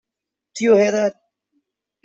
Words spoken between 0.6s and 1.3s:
you hear that?